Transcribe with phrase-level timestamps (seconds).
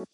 [0.00, 0.08] Hoi,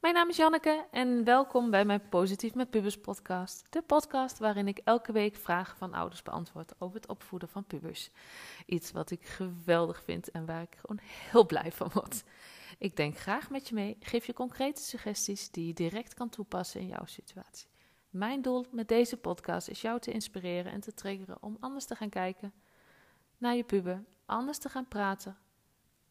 [0.00, 3.66] mijn naam is Janneke en welkom bij mijn Positief met Pubers podcast.
[3.70, 8.10] De podcast waarin ik elke week vragen van ouders beantwoord over het opvoeden van pubers.
[8.66, 11.00] Iets wat ik geweldig vind en waar ik gewoon
[11.30, 12.24] heel blij van word.
[12.78, 16.80] Ik denk graag met je mee, geef je concrete suggesties die je direct kan toepassen
[16.80, 17.71] in jouw situatie.
[18.12, 21.94] Mijn doel met deze podcast is jou te inspireren en te triggeren om anders te
[21.94, 22.52] gaan kijken
[23.38, 25.38] naar je puber, anders te gaan praten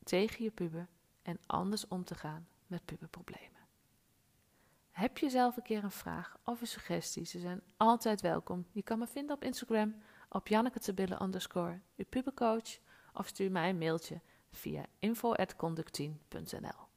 [0.03, 0.87] tegen je puber
[1.21, 3.59] en anders om te gaan met puberproblemen.
[4.91, 7.25] Heb je zelf een keer een vraag of een suggestie?
[7.25, 8.65] Ze zijn altijd welkom.
[8.71, 9.95] Je kan me vinden op Instagram
[10.29, 12.79] op Janneke underscore, je pubercoach,
[13.13, 14.21] of stuur mij een mailtje
[14.51, 16.87] via info.conductien.nl.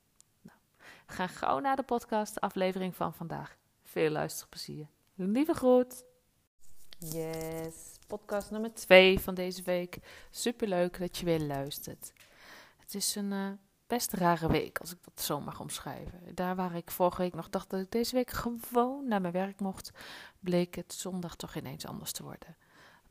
[0.41, 0.59] Nou,
[1.07, 3.57] gaan gauw naar de podcast, aflevering van vandaag.
[3.95, 4.87] Veel luisterplezier.
[5.15, 6.05] Lieve groet.
[6.99, 7.75] Yes,
[8.07, 9.99] podcast nummer 2 van deze week.
[10.31, 12.13] Superleuk dat je weer luistert.
[12.77, 13.51] Het is een uh,
[13.87, 16.35] best rare week, als ik dat zo mag omschrijven.
[16.35, 19.61] Daar waar ik vorige week nog dacht dat ik deze week gewoon naar mijn werk
[19.61, 19.91] mocht,
[20.41, 22.57] bleek het zondag toch ineens anders te worden.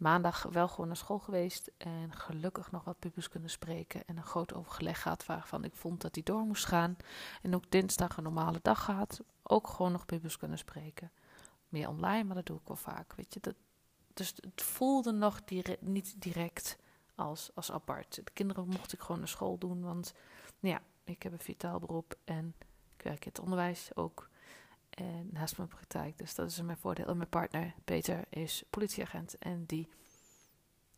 [0.03, 4.23] Maandag wel gewoon naar school geweest en gelukkig nog wat pubers kunnen spreken en een
[4.23, 6.97] groot overleg gehad waarvan ik vond dat die door moest gaan.
[7.41, 11.11] En ook dinsdag een normale dag gehad, ook gewoon nog pubers kunnen spreken.
[11.69, 13.39] Meer online, maar dat doe ik wel vaak, weet je.
[13.39, 13.55] Dat,
[14.13, 15.39] dus het voelde nog
[15.79, 16.77] niet direct
[17.15, 18.15] als, als apart.
[18.15, 20.13] De kinderen mocht ik gewoon naar school doen, want
[20.59, 22.55] ja, ik heb een vitaal beroep en
[22.97, 24.29] ik werk in het onderwijs ook.
[24.93, 27.05] En naast mijn praktijk, dus dat is mijn voordeel.
[27.05, 29.89] En mijn partner, Peter, is politieagent en die,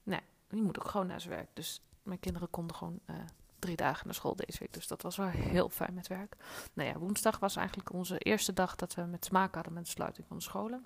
[0.03, 1.49] nee, die moet ook gewoon naar zijn werk.
[1.53, 3.16] Dus mijn kinderen konden gewoon uh,
[3.59, 4.73] drie dagen naar school deze week.
[4.73, 6.35] Dus dat was wel heel fijn met werk.
[6.73, 9.91] Nou ja, woensdag was eigenlijk onze eerste dag dat we met smaak hadden met de
[9.91, 10.85] sluiting van de scholen.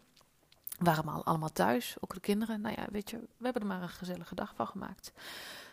[0.78, 2.62] We waren allemaal, allemaal thuis, ook de kinderen.
[2.62, 5.14] Nou ja, weet je, we hebben er maar een gezellige dag van gemaakt.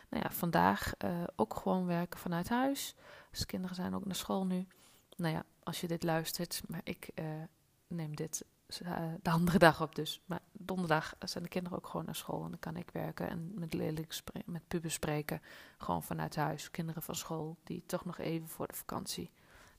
[0.08, 2.94] Nou ja, vandaag uh, ook gewoon werken vanuit huis.
[3.30, 4.66] Dus de kinderen zijn ook naar school nu.
[5.16, 7.24] Nou ja, als je dit luistert, maar ik uh,
[7.86, 8.44] neem dit
[8.82, 10.20] uh, de andere dag op dus.
[10.24, 13.52] Maar donderdag zijn de kinderen ook gewoon naar school en dan kan ik werken en
[13.54, 14.08] met leerlingen
[14.44, 15.42] met pubers spreken.
[15.78, 16.70] Gewoon vanuit huis.
[16.70, 19.30] Kinderen van school die toch nog even voor de vakantie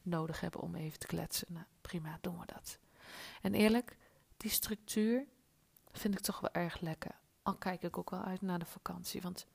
[0.02, 1.48] nodig hebben om even te kletsen.
[1.54, 2.80] Nou, prima, doen we dat.
[3.42, 3.98] En eerlijk,
[4.38, 5.26] die structuur
[5.92, 7.16] vind ik toch wel erg lekker.
[7.42, 9.48] Al kijk ik ook wel uit naar de vakantie, want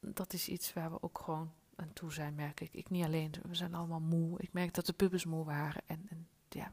[0.00, 2.74] dat is iets waar we ook gewoon aan toe zijn, merk ik.
[2.74, 4.40] Ik niet alleen, we zijn allemaal moe.
[4.40, 5.82] Ik merk dat de pubers moe waren.
[5.86, 6.72] En, en ja,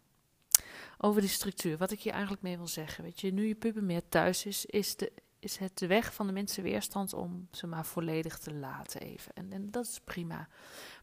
[0.97, 1.78] over die structuur.
[1.78, 4.66] Wat ik hier eigenlijk mee wil zeggen, weet je, nu je puber meer thuis is,
[4.66, 8.53] is, de, is het de weg van de minste weerstand om ze maar volledig te
[8.53, 9.34] laten even.
[9.34, 10.47] En, en dat is prima.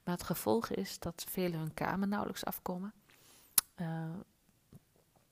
[0.05, 2.93] Maar het gevolg is dat velen hun kamer nauwelijks afkomen.
[3.77, 4.11] Uh,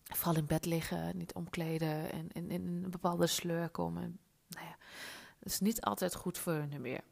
[0.04, 4.18] vooral in bed liggen, niet omkleden en in een bepaalde sleur komen.
[4.48, 4.76] Nou ja,
[5.38, 7.02] dat is niet altijd goed voor hun meer.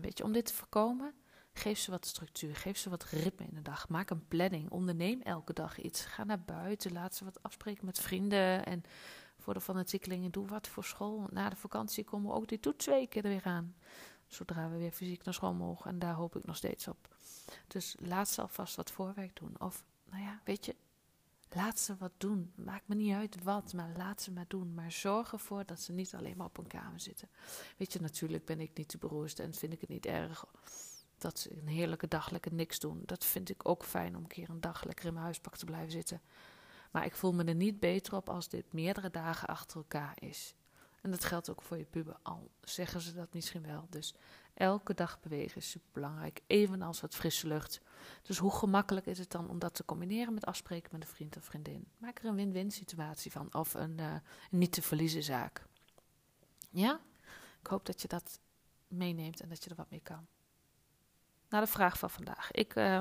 [0.00, 1.14] Weet je, om dit te voorkomen,
[1.52, 3.88] geef ze wat structuur, geef ze wat ritme in de dag.
[3.88, 6.04] Maak een planning, onderneem elke dag iets.
[6.04, 8.66] Ga naar buiten, laat ze wat afspreken met vrienden.
[8.66, 8.82] En
[9.38, 11.26] voor de fanatiekelingen, doe wat voor school.
[11.30, 13.74] Na de vakantie komen we ook die toetsweken er weer aan.
[14.26, 15.90] Zodra we weer fysiek naar school mogen.
[15.90, 17.08] En daar hoop ik nog steeds op.
[17.66, 19.54] Dus laat ze alvast wat voorwerk doen.
[19.58, 20.74] Of, nou ja, weet je,
[21.54, 22.52] Laat ze wat doen.
[22.54, 24.74] Maakt me niet uit wat, maar laat ze maar doen.
[24.74, 27.28] Maar zorg ervoor dat ze niet alleen maar op een kamer zitten.
[27.76, 30.44] Weet je, natuurlijk ben ik niet de beroerste en vind ik het niet erg
[31.18, 33.02] dat ze een heerlijke dag lekker niks doen.
[33.06, 35.64] Dat vind ik ook fijn om een keer een dag lekker in mijn huispak te
[35.64, 36.20] blijven zitten.
[36.90, 40.54] Maar ik voel me er niet beter op als dit meerdere dagen achter elkaar is.
[41.00, 43.86] En dat geldt ook voor je puber, al zeggen ze dat misschien wel.
[43.90, 44.14] Dus
[44.54, 47.80] elke dag bewegen is super belangrijk, evenals wat frisse lucht.
[48.22, 51.36] Dus hoe gemakkelijk is het dan om dat te combineren met afspreken met een vriend
[51.36, 51.86] of vriendin?
[51.98, 54.14] Maak er een win-win situatie van, of een, uh,
[54.50, 55.66] niet te verliezen zaak.
[56.70, 57.00] Ja?
[57.60, 58.40] Ik hoop dat je dat
[58.88, 60.26] meeneemt en dat je er wat mee kan.
[61.48, 62.50] Naar de vraag van vandaag.
[62.50, 63.00] Ik uh,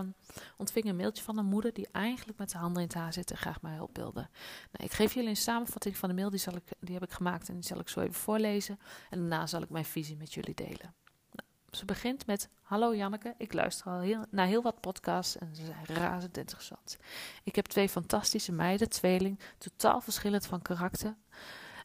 [0.57, 3.31] ontving een mailtje van een moeder die eigenlijk met de handen in het haar zit
[3.31, 4.29] en graag mij hulp wilde.
[4.71, 7.11] Nou, ik geef jullie een samenvatting van de mail, die, zal ik, die heb ik
[7.11, 8.79] gemaakt en die zal ik zo even voorlezen.
[9.09, 10.93] En daarna zal ik mijn visie met jullie delen.
[11.75, 15.65] Ze begint met: Hallo Janneke, ik luister al heel, naar heel wat podcasts en ze
[15.65, 16.97] zijn razend interessant.
[17.43, 21.15] Ik heb twee fantastische meiden, tweeling, totaal verschillend van karakter.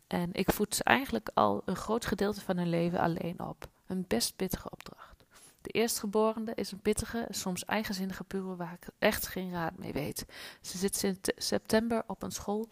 [0.07, 3.69] En ik voed ze eigenlijk al een groot gedeelte van hun leven alleen op.
[3.87, 5.25] Een best pittige opdracht.
[5.63, 10.27] De eerstgeborene is een pittige, soms eigenzinnige puber waar ik echt geen raad mee weet.
[10.61, 12.69] Ze zit sinds september op een school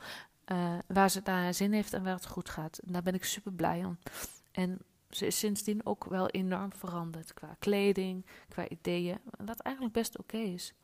[0.53, 2.79] uh, waar ze naar zin heeft en waar het goed gaat.
[2.79, 3.99] En daar ben ik super blij om.
[4.53, 4.79] En
[5.11, 9.19] ze is sindsdien ook wel enorm veranderd qua kleding, qua ideeën.
[9.45, 10.75] Wat eigenlijk best oké is.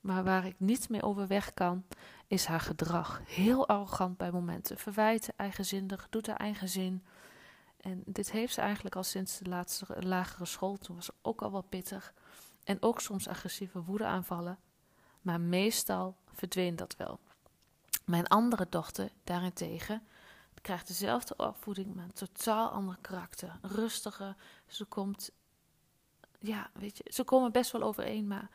[0.00, 1.84] Maar waar ik niet mee overweg kan,
[2.26, 3.20] is haar gedrag.
[3.24, 4.78] Heel arrogant bij momenten.
[4.78, 7.04] Verwijten, eigenzinnig, doet haar eigen zin.
[7.76, 10.76] En dit heeft ze eigenlijk al sinds de laatste lagere school.
[10.76, 12.14] Toen was ze ook al wat pittig.
[12.64, 14.58] En ook soms agressieve woedeaanvallen.
[15.20, 17.20] Maar meestal verdween dat wel.
[18.04, 20.02] Mijn andere dochter daarentegen
[20.64, 23.58] krijgt dezelfde opvoeding, maar een totaal ander karakter.
[23.62, 25.30] Rustige, ze komt,
[26.38, 28.50] ja, weet je, ze komen best wel overeen, maar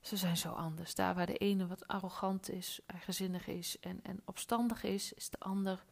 [0.00, 0.94] ze zijn zo anders.
[0.94, 5.38] Daar waar de ene wat arrogant is, eigenzinnig is en, en opstandig is, is de
[5.38, 5.84] ander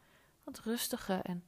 [0.44, 1.20] wat rustiger.
[1.20, 1.44] En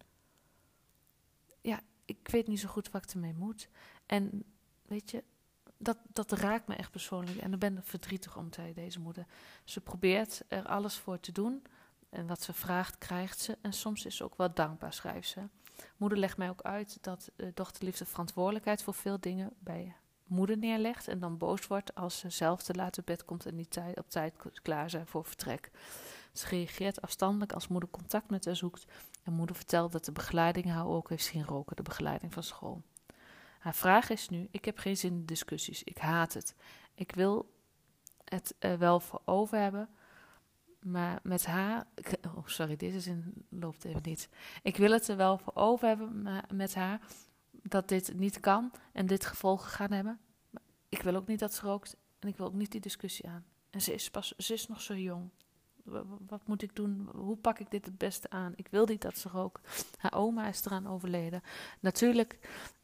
[1.61, 3.69] ja, ik weet niet zo goed wat ik ermee moet.
[4.07, 4.45] En
[4.83, 5.25] weet je,
[5.77, 7.39] dat, dat raakt me echt persoonlijk.
[7.39, 9.27] En ik ben ik verdrietig om, zei deze moeder.
[9.65, 11.63] Ze probeert er alles voor te doen.
[12.13, 13.59] En wat ze vraagt, krijgt ze.
[13.61, 15.41] En soms is ze ook wel dankbaar, schrijft ze.
[15.97, 19.95] Moeder legt mij ook uit dat de dochterliefde verantwoordelijkheid voor veel dingen bij
[20.27, 21.09] moeder neerlegt.
[21.09, 24.11] En dan boos wordt als ze zelf te laat op bed komt en niet op
[24.11, 25.71] tijd klaar zijn voor vertrek.
[26.33, 28.87] Ze reageert afstandelijk als moeder contact met haar zoekt.
[29.23, 32.83] En moeder vertelt dat de begeleiding haar ook heeft zien roken, de begeleiding van school.
[33.59, 35.83] Haar vraag is nu: Ik heb geen zin in discussies.
[35.85, 36.55] Ik haat het.
[36.95, 37.55] Ik wil
[38.25, 39.89] het wel voor over hebben.
[40.83, 41.87] Maar met haar.
[42.27, 44.29] Oh, sorry, deze zin loopt even niet.
[44.63, 47.01] Ik wil het er wel voor over hebben met haar.
[47.51, 50.19] Dat dit niet kan en dit gevolgen gaan hebben.
[50.89, 51.97] Ik wil ook niet dat ze rookt.
[52.19, 53.45] En ik wil ook niet die discussie aan.
[53.71, 55.31] En ze is, pas, ze is nog zo jong.
[56.27, 57.09] Wat moet ik doen?
[57.15, 58.53] Hoe pak ik dit het beste aan?
[58.57, 59.87] Ik wil niet dat ze rookt.
[59.99, 61.43] Haar oma is eraan overleden.
[61.81, 62.39] Natuurlijk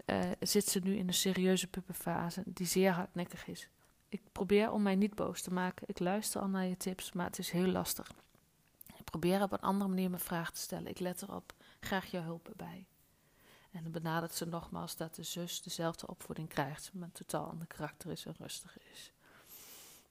[0.06, 3.68] uh, zit ze nu in een serieuze puberfase die zeer hardnekkig is.
[4.08, 5.88] Ik probeer om mij niet boos te maken.
[5.88, 8.12] Ik luister al naar je tips, maar het is heel lastig.
[8.96, 10.86] Ik probeer op een andere manier mijn vraag te stellen.
[10.86, 11.52] Ik let erop.
[11.80, 12.86] Graag jouw hulp erbij.
[13.70, 18.10] En dan benadert ze nogmaals dat de zus dezelfde opvoeding krijgt, maar totaal ander karakter
[18.10, 19.12] is en rustiger is.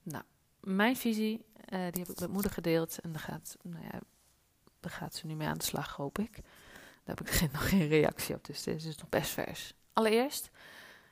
[0.02, 0.24] Nou,
[0.60, 4.00] mijn visie, uh, die heb ik met moeder gedeeld en daar gaat, nou ja,
[4.80, 6.34] daar gaat ze nu mee aan de slag, hoop ik.
[7.04, 9.74] Daar heb ik nog geen reactie op, dus dit is nog best vers.
[9.92, 10.50] Allereerst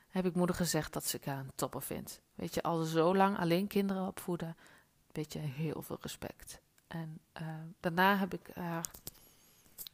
[0.08, 2.20] heb ik moeder gezegd dat ze haar een topper vindt.
[2.36, 4.56] Weet je, al zo lang alleen kinderen opvoeden,
[5.12, 6.60] weet je, heel veel respect.
[6.86, 7.48] En uh,
[7.80, 8.90] daarna heb ik haar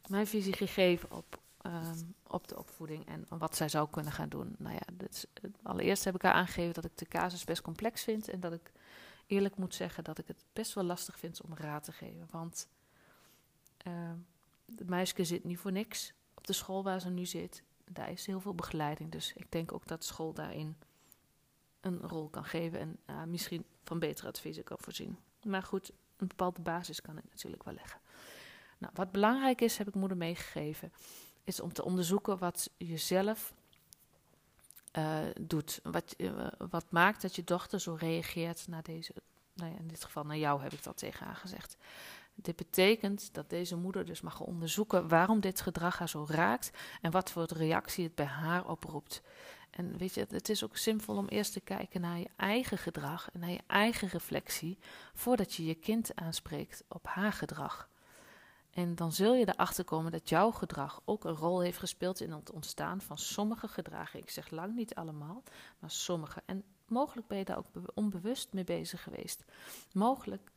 [0.07, 4.55] mijn visie gegeven op, um, op de opvoeding en wat zij zou kunnen gaan doen.
[4.57, 5.09] Nou ja,
[5.63, 8.71] allereerst heb ik haar aangegeven dat ik de casus best complex vind en dat ik
[9.27, 12.27] eerlijk moet zeggen dat ik het best wel lastig vind om raad te geven.
[12.31, 12.67] Want
[13.87, 13.93] uh,
[14.75, 18.25] het meisje zit niet voor niks op de school waar ze nu zit daar is
[18.25, 19.11] heel veel begeleiding.
[19.11, 20.77] Dus ik denk ook dat school daarin
[21.83, 25.17] een rol kan geven en uh, misschien van betere adviezen kan voorzien.
[25.43, 27.99] Maar goed, een bepaalde basis kan ik natuurlijk wel leggen.
[28.77, 30.93] Nou, wat belangrijk is, heb ik moeder meegegeven,
[31.43, 33.53] is om te onderzoeken wat je zelf
[34.97, 35.79] uh, doet.
[35.83, 39.13] Wat, uh, wat maakt dat je dochter zo reageert naar deze,
[39.53, 41.77] nou ja, in dit geval naar jou heb ik dat tegen haar gezegd.
[42.35, 46.71] Dit betekent dat deze moeder dus mag onderzoeken waarom dit gedrag haar zo raakt
[47.01, 49.21] en wat voor reactie het bij haar oproept.
[49.75, 53.29] En weet je, het is ook zinvol om eerst te kijken naar je eigen gedrag
[53.31, 54.77] en naar je eigen reflectie
[55.13, 57.89] voordat je je kind aanspreekt op haar gedrag.
[58.73, 62.31] En dan zul je erachter komen dat jouw gedrag ook een rol heeft gespeeld in
[62.31, 64.19] het ontstaan van sommige gedragen.
[64.19, 65.43] Ik zeg lang niet allemaal,
[65.79, 66.41] maar sommige.
[66.45, 69.43] En mogelijk ben je daar ook onbewust mee bezig geweest.
[69.91, 70.51] Mogelijk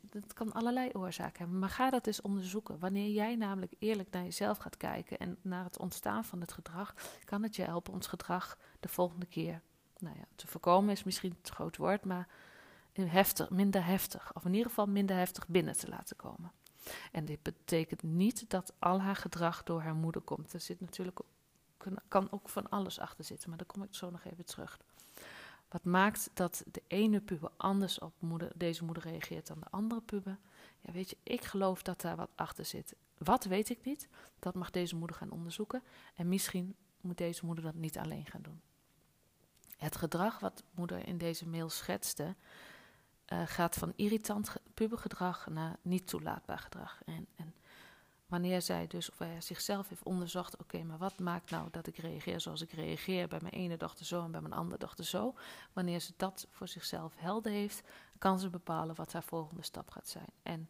[0.00, 1.58] dat kan allerlei oorzaken hebben.
[1.58, 2.78] Maar ga dat eens onderzoeken.
[2.78, 6.94] Wanneer jij namelijk eerlijk naar jezelf gaat kijken en naar het ontstaan van het gedrag,
[7.24, 9.60] kan het je helpen ons gedrag de volgende keer
[10.02, 12.28] nou ja, te voorkomen is misschien het groot woord, maar
[12.92, 14.34] heftig, minder heftig.
[14.34, 16.52] Of in ieder geval minder heftig binnen te laten komen.
[17.12, 20.52] En dit betekent niet dat al haar gedrag door haar moeder komt.
[20.52, 21.20] Er zit natuurlijk,
[22.08, 24.78] kan ook van alles achter zitten, maar daar kom ik zo nog even terug.
[25.72, 30.00] Wat maakt dat de ene puber anders op moeder, deze moeder reageert dan de andere
[30.00, 30.38] puber?
[30.80, 32.94] Ja, weet je, ik geloof dat daar wat achter zit.
[33.18, 34.08] Wat weet ik niet?
[34.38, 35.82] Dat mag deze moeder gaan onderzoeken.
[36.14, 38.60] En misschien moet deze moeder dat niet alleen gaan doen.
[39.76, 42.36] Het gedrag wat moeder in deze mail schetste,
[43.32, 47.02] uh, gaat van irritant pubergedrag naar niet toelaatbaar gedrag.
[47.04, 47.54] En, en
[48.32, 51.96] Wanneer zij dus, of hij zichzelf heeft onderzocht, oké, maar wat maakt nou dat ik
[51.96, 55.34] reageer zoals ik reageer bij mijn ene dochter zo en bij mijn andere dochter zo.
[55.72, 57.82] Wanneer ze dat voor zichzelf helder heeft,
[58.18, 60.28] kan ze bepalen wat haar volgende stap gaat zijn.
[60.42, 60.68] En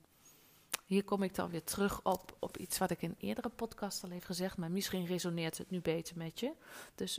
[0.86, 4.10] hier kom ik dan weer terug op, op iets wat ik in eerdere podcast al
[4.10, 6.52] heb gezegd, maar misschien resoneert het nu beter met je.
[6.94, 7.18] Dus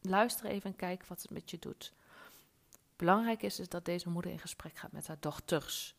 [0.00, 1.92] luister even en kijk wat het met je doet.
[2.96, 5.94] Belangrijk is dus dat deze moeder in gesprek gaat met haar dochters.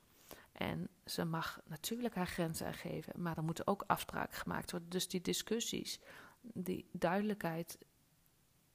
[0.58, 4.90] En ze mag natuurlijk haar grenzen aangeven, maar er moeten ook afspraken gemaakt worden.
[4.90, 6.00] Dus die discussies,
[6.42, 7.78] die duidelijkheid,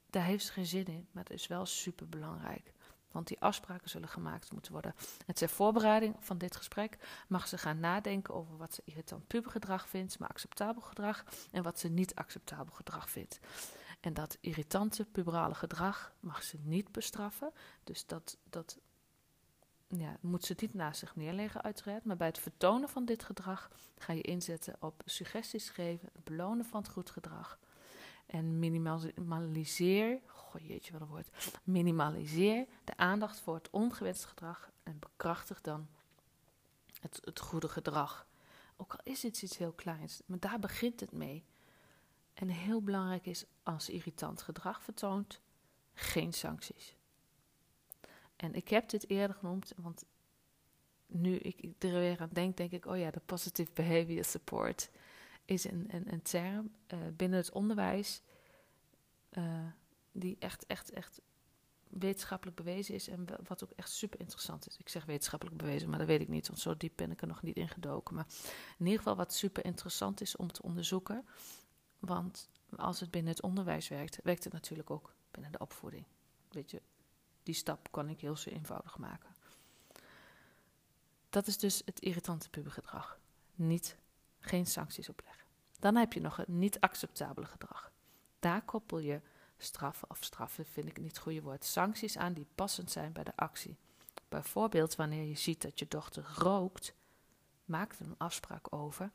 [0.09, 2.73] daar heeft ze geen zin in, maar het is wel super belangrijk.
[3.11, 4.95] Want die afspraken zullen gemaakt moeten worden.
[5.25, 6.97] En ter voorbereiding van dit gesprek
[7.27, 11.79] mag ze gaan nadenken over wat ze irritant pubergedrag vindt, maar acceptabel gedrag, en wat
[11.79, 13.39] ze niet acceptabel gedrag vindt.
[13.99, 17.51] En dat irritante puberale gedrag mag ze niet bestraffen.
[17.83, 18.79] Dus dat, dat
[19.97, 22.05] ja, moet ze niet naast zich neerleggen, uiteraard.
[22.05, 26.65] Maar bij het vertonen van dit gedrag ga je inzetten op suggesties geven, het belonen
[26.65, 27.59] van het goed gedrag.
[28.25, 34.99] En minimaliseer, goh jeetje wat een woord, minimaliseer de aandacht voor het ongewenst gedrag en
[34.99, 35.87] bekrachtig dan
[36.99, 38.27] het, het goede gedrag.
[38.77, 41.45] Ook al is het iets heel kleins, maar daar begint het mee.
[42.33, 45.41] En heel belangrijk is, als irritant gedrag vertoont,
[45.93, 46.95] geen sancties.
[48.41, 50.05] En ik heb dit eerder genoemd, want
[51.05, 54.89] nu ik er weer aan denk, denk ik, oh ja, de positive behavior support
[55.45, 58.21] is een, een, een term uh, binnen het onderwijs
[59.31, 59.65] uh,
[60.11, 61.21] die echt, echt, echt
[61.87, 64.77] wetenschappelijk bewezen is en wat ook echt super interessant is.
[64.77, 67.27] Ik zeg wetenschappelijk bewezen, maar dat weet ik niet, want zo diep ben ik er
[67.27, 68.15] nog niet in gedoken.
[68.15, 68.27] Maar
[68.77, 71.25] in ieder geval wat super interessant is om te onderzoeken,
[71.99, 76.05] want als het binnen het onderwijs werkt, werkt het natuurlijk ook binnen de opvoeding.
[76.49, 76.81] Weet je,
[77.43, 79.29] die stap kan ik heel eenvoudig maken.
[81.29, 83.19] Dat is dus het irritante pubergedrag.
[83.55, 83.95] Niet,
[84.39, 85.45] geen sancties opleggen.
[85.79, 87.91] Dan heb je nog het niet acceptabele gedrag.
[88.39, 89.21] Daar koppel je
[89.57, 93.23] straffen, of straffen vind ik niet het goede woord, sancties aan die passend zijn bij
[93.23, 93.77] de actie.
[94.29, 96.93] Bijvoorbeeld wanneer je ziet dat je dochter rookt,
[97.65, 99.11] maak er een afspraak over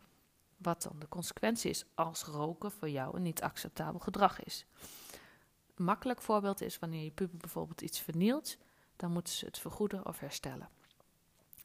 [0.57, 4.67] wat dan de consequentie is als roken voor jou een niet acceptabel gedrag is.
[5.77, 8.57] Makkelijk voorbeeld is wanneer je puber bijvoorbeeld iets vernielt,
[8.97, 10.69] dan moeten ze het vergoeden of herstellen.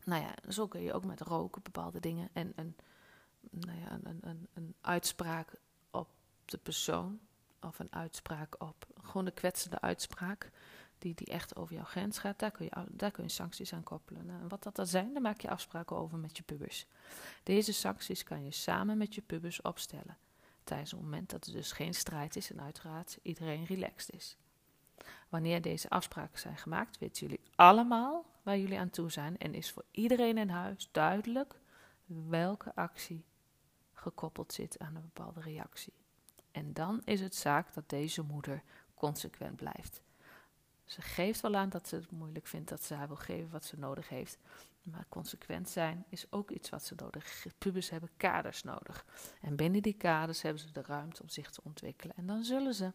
[0.06, 2.76] Nou ja, zo kun je ook met roken bepaalde dingen en een,
[3.40, 5.54] nou ja, een, een, een uitspraak
[5.92, 6.10] op
[6.46, 7.20] de persoon
[7.62, 10.52] of een uitspraak op, gewoon een kwetsende uitspraak
[10.98, 13.84] die, die echt over jouw grens gaat, daar kun je, daar kun je sancties aan
[13.84, 14.26] koppelen.
[14.26, 16.86] Nou, en wat dat dan zijn, daar maak je afspraken over met je pubers.
[17.44, 20.18] Deze sancties kan je samen met je pubers opstellen
[20.72, 24.38] tijdens het moment dat er dus geen strijd is en uiteraard iedereen relaxed is.
[25.30, 29.72] Wanneer deze afspraken zijn gemaakt, weten jullie allemaal waar jullie aan toe zijn en is
[29.72, 31.60] voor iedereen in huis duidelijk
[32.06, 33.26] welke actie
[33.94, 35.94] gekoppeld zit aan een bepaalde reactie.
[36.52, 38.64] En dan is het zaak dat deze moeder
[38.94, 40.02] consequent blijft.
[40.86, 43.66] Ze geeft wel aan dat ze het moeilijk vindt dat ze haar wil geven wat
[43.66, 44.40] ze nodig heeft.
[44.82, 47.46] Maar consequent zijn is ook iets wat ze nodig.
[47.58, 49.06] Pubers hebben kaders nodig.
[49.42, 52.16] En binnen die kaders hebben ze de ruimte om zich te ontwikkelen.
[52.16, 52.92] En dan zullen ze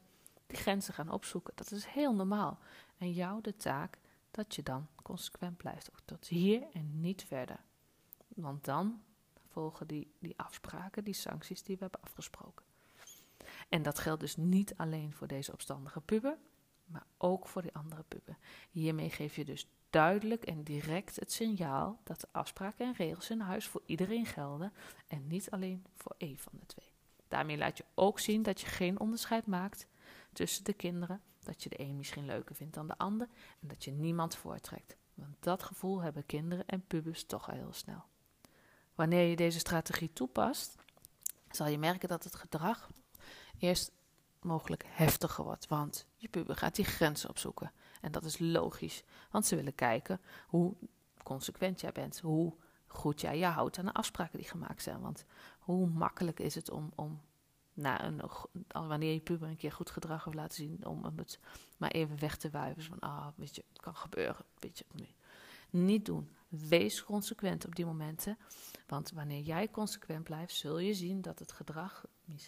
[0.46, 1.52] die grenzen gaan opzoeken.
[1.56, 2.58] Dat is heel normaal.
[2.98, 3.98] En jou de taak
[4.30, 5.90] dat je dan consequent blijft.
[6.04, 7.60] Tot hier en niet verder.
[8.28, 9.02] Want dan
[9.48, 12.64] volgen die, die afspraken, die sancties die we hebben afgesproken.
[13.68, 16.38] En dat geldt dus niet alleen voor deze opstandige puber,
[16.84, 18.36] maar ook voor die andere puber.
[18.70, 23.40] Hiermee geef je dus duidelijk en direct het signaal dat de afspraken en regels in
[23.40, 24.72] huis voor iedereen gelden
[25.08, 26.92] en niet alleen voor één van de twee.
[27.28, 29.86] Daarmee laat je ook zien dat je geen onderscheid maakt
[30.32, 33.28] tussen de kinderen, dat je de een misschien leuker vindt dan de ander
[33.60, 34.96] en dat je niemand voortrekt.
[35.14, 38.04] Want dat gevoel hebben kinderen en pubers toch al heel snel.
[38.94, 40.76] Wanneer je deze strategie toepast,
[41.50, 42.90] zal je merken dat het gedrag
[43.58, 43.92] eerst
[44.40, 45.66] mogelijk heftiger wordt.
[45.66, 47.72] Want je puber gaat die grenzen opzoeken.
[48.00, 50.74] En dat is logisch, want ze willen kijken hoe
[51.22, 52.54] consequent jij bent, hoe
[52.86, 55.00] goed jij je houdt aan de afspraken die gemaakt zijn.
[55.00, 55.24] Want
[55.58, 57.20] hoe makkelijk is het om, om
[57.72, 58.12] na
[58.68, 61.40] wanneer je puber een keer goed gedrag heeft laten zien, om het
[61.76, 62.82] maar even weg te wuiven.
[62.82, 64.84] Van, ah, weet je, het kan gebeuren, weet je.
[65.70, 66.30] Niet doen.
[66.48, 68.38] Wees consequent op die momenten.
[68.86, 72.04] Want wanneer jij consequent blijft, zul je zien dat het gedrag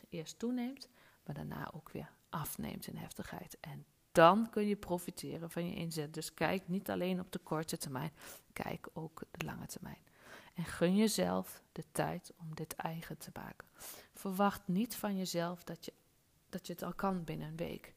[0.09, 0.89] eerst toeneemt
[1.29, 3.57] maar daarna ook weer afneemt in heftigheid.
[3.61, 6.15] En dan kun je profiteren van je inzet.
[6.15, 8.13] Dus kijk niet alleen op de korte termijn,
[8.53, 9.99] kijk ook de lange termijn.
[10.55, 13.69] En gun jezelf de tijd om dit eigen te maken.
[14.15, 15.93] Verwacht niet van jezelf dat je,
[16.49, 17.95] dat je het al kan binnen een week.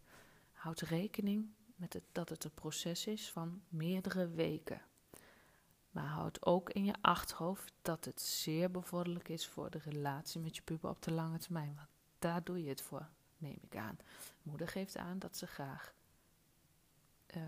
[0.51, 4.81] Houd rekening met het, dat het een proces is van meerdere weken.
[5.91, 10.55] Maar houd ook in je achterhoofd dat het zeer bevorderlijk is voor de relatie met
[10.55, 11.75] je puber op de lange termijn.
[11.75, 11.87] Want
[12.19, 13.09] daar doe je het voor
[13.41, 13.97] neem ik aan.
[14.41, 15.93] Moeder geeft aan dat ze graag
[17.35, 17.43] uh,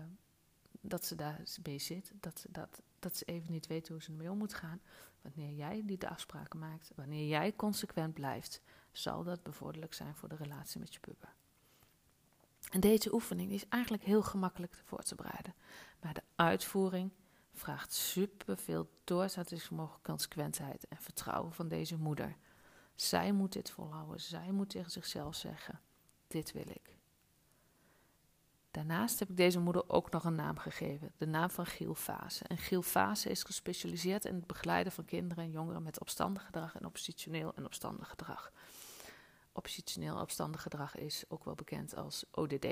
[0.80, 4.10] dat ze daar bij zit, dat ze, dat, dat ze even niet weet hoe ze
[4.10, 4.80] ermee om moet gaan.
[5.22, 8.60] Wanneer jij die de afspraken maakt, wanneer jij consequent blijft,
[8.92, 11.34] zal dat bevorderlijk zijn voor de relatie met je puber.
[12.70, 15.54] En deze oefening is eigenlijk heel gemakkelijk voor te bereiden.
[16.00, 17.10] Maar de uitvoering
[17.52, 22.36] vraagt superveel doorzettingsvermogen, consequentheid en vertrouwen van deze moeder.
[22.94, 24.20] Zij moet dit volhouden.
[24.20, 25.80] Zij moet tegen zichzelf zeggen:
[26.26, 26.96] Dit wil ik.
[28.74, 32.44] Daarnaast heb ik deze moeder ook nog een naam gegeven, de naam van Giel Fase.
[32.44, 36.76] En Giel Fase is gespecialiseerd in het begeleiden van kinderen en jongeren met opstandig gedrag
[36.76, 38.52] en oppositioneel en opstandig gedrag.
[39.52, 42.66] Oppositioneel opstandig gedrag is ook wel bekend als ODD.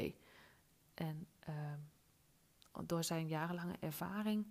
[0.95, 1.55] En uh,
[2.85, 4.47] door zijn jarenlange ervaring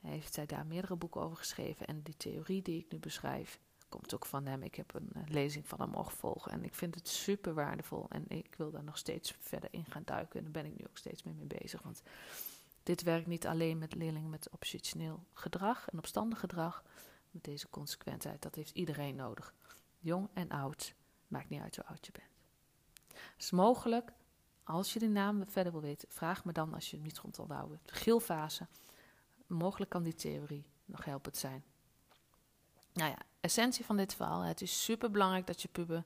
[0.00, 1.86] heeft hij daar meerdere boeken over geschreven.
[1.86, 3.60] En die theorie die ik nu beschrijf,
[3.94, 4.62] komt ook van hem.
[4.62, 8.06] Ik heb een lezing van hem mogen en ik vind het super waardevol.
[8.08, 10.38] En ik wil daar nog steeds verder in gaan duiken.
[10.38, 11.82] En daar ben ik nu ook steeds mee, mee bezig.
[11.82, 12.02] Want
[12.82, 16.82] dit werkt niet alleen met leerlingen met oppositioneel gedrag en opstandig gedrag.
[17.30, 19.54] Met deze consequentheid, dat heeft iedereen nodig.
[19.98, 20.94] Jong en oud,
[21.26, 22.30] maakt niet uit hoe oud je bent.
[23.38, 24.12] Is mogelijk,
[24.64, 27.38] als je die naam verder wil weten, vraag me dan als je hem niet rond
[27.38, 27.80] onthouden.
[27.84, 28.66] De gilfase,
[29.46, 31.64] mogelijk kan die theorie nog helpend zijn.
[32.92, 34.40] Nou ja, essentie van dit verhaal.
[34.40, 36.04] Het is super belangrijk dat je puber,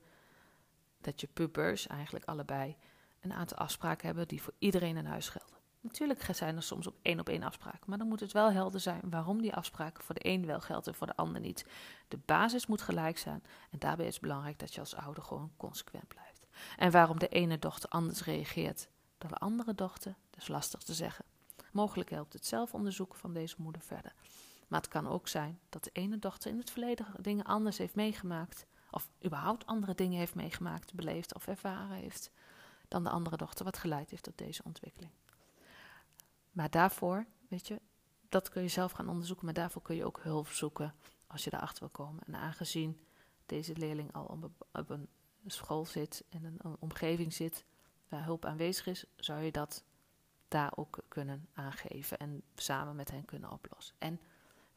[1.00, 2.76] dat je pubers eigenlijk allebei
[3.20, 5.56] een aantal afspraken hebben die voor iedereen in huis gelden.
[5.80, 8.80] Natuurlijk zijn er soms ook één op één afspraken, maar dan moet het wel helder
[8.80, 11.66] zijn waarom die afspraken voor de een wel gelden en voor de ander niet.
[12.08, 15.52] De basis moet gelijk zijn en daarbij is het belangrijk dat je als ouder gewoon
[15.56, 16.46] consequent blijft.
[16.76, 20.94] En waarom de ene dochter anders reageert dan de andere dochter, dat is lastig te
[20.94, 21.24] zeggen.
[21.72, 24.12] Mogelijk helpt het zelfonderzoek van deze moeder verder.
[24.68, 27.94] Maar het kan ook zijn dat de ene dochter in het verleden dingen anders heeft
[27.94, 28.66] meegemaakt.
[28.90, 32.30] Of überhaupt andere dingen heeft meegemaakt, beleefd of ervaren heeft.
[32.88, 35.12] Dan de andere dochter, wat geleid heeft tot deze ontwikkeling.
[36.50, 37.80] Maar daarvoor, weet je,
[38.28, 39.44] dat kun je zelf gaan onderzoeken.
[39.44, 40.94] Maar daarvoor kun je ook hulp zoeken
[41.26, 42.22] als je erachter wil komen.
[42.26, 43.00] En aangezien
[43.46, 44.24] deze leerling al
[44.72, 45.08] op een
[45.46, 47.64] school zit, in een omgeving zit
[48.08, 49.84] waar hulp aanwezig is, zou je dat
[50.48, 53.94] daar ook kunnen aangeven en samen met hen kunnen oplossen.
[53.98, 54.20] En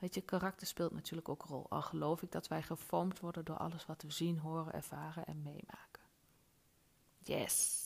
[0.01, 1.65] Weet je, karakter speelt natuurlijk ook een rol.
[1.69, 5.41] Al geloof ik dat wij gevormd worden door alles wat we zien, horen, ervaren en
[5.41, 6.03] meemaken.
[7.17, 7.79] Yes.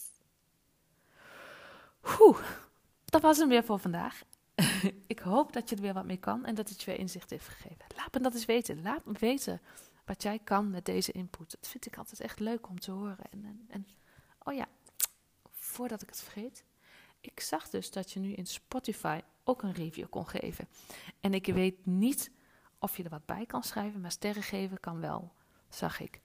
[2.20, 2.38] Oeh,
[3.04, 4.22] dat was hem weer voor vandaag.
[5.06, 7.30] ik hoop dat je er weer wat mee kan en dat het je weer inzicht
[7.30, 7.84] heeft gegeven.
[7.96, 8.82] Laat me dat eens weten.
[8.82, 9.60] Laat me weten
[10.04, 11.50] wat jij kan met deze input.
[11.50, 13.30] Dat vind ik altijd echt leuk om te horen.
[13.30, 13.86] En, en, en
[14.42, 14.66] oh ja,
[15.52, 16.64] voordat ik het vergeet.
[17.26, 20.68] Ik zag dus dat je nu in Spotify ook een review kon geven.
[21.20, 22.30] En ik weet niet
[22.78, 25.32] of je er wat bij kan schrijven, maar sterren geven kan wel,
[25.68, 26.20] zag ik.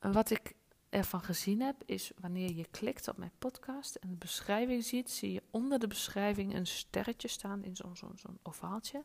[0.00, 0.52] Wat ik
[0.88, 5.32] ervan gezien heb, is wanneer je klikt op mijn podcast en de beschrijving ziet, zie
[5.32, 9.04] je onder de beschrijving een sterretje staan in zo'n zo'n zo'n ovaaltje.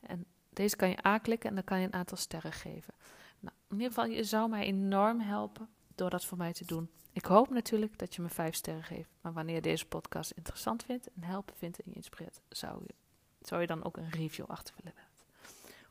[0.00, 2.94] En deze kan je aanklikken en dan kan je een aantal sterren geven.
[3.40, 6.90] Nou, in ieder geval, je zou mij enorm helpen door dat voor mij te doen.
[7.12, 9.08] Ik hoop natuurlijk dat je me vijf sterren geeft.
[9.20, 12.94] Maar wanneer je deze podcast interessant vindt en helpen vindt en je inspireert, zou je,
[13.40, 15.26] zou je dan ook een review achter willen laten.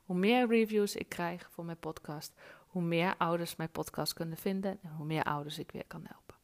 [0.05, 2.33] Hoe meer reviews ik krijg voor mijn podcast,
[2.67, 6.35] hoe meer ouders mijn podcast kunnen vinden en hoe meer ouders ik weer kan helpen.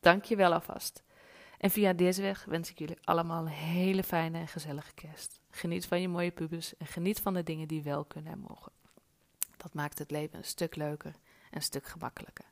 [0.00, 1.02] Dank je wel alvast.
[1.58, 5.40] En via deze weg wens ik jullie allemaal een hele fijne en gezellige kerst.
[5.50, 8.72] Geniet van je mooie pubers en geniet van de dingen die wel kunnen en mogen.
[9.56, 11.14] Dat maakt het leven een stuk leuker
[11.50, 12.51] en een stuk gemakkelijker.